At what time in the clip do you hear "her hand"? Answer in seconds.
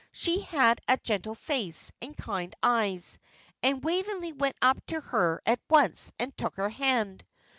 6.55-7.23